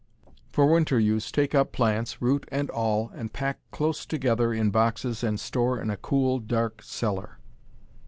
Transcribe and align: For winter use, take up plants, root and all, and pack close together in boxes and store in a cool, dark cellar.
For 0.51 0.65
winter 0.65 0.99
use, 0.99 1.31
take 1.31 1.53
up 1.53 1.71
plants, 1.71 2.23
root 2.23 2.49
and 2.51 2.71
all, 2.71 3.11
and 3.13 3.31
pack 3.31 3.59
close 3.69 4.03
together 4.03 4.51
in 4.51 4.71
boxes 4.71 5.23
and 5.23 5.39
store 5.39 5.79
in 5.79 5.91
a 5.91 5.95
cool, 5.95 6.39
dark 6.39 6.81
cellar. 6.81 7.37